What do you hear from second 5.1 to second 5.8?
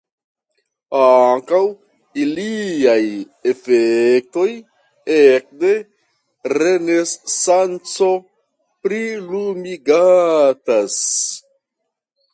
ekde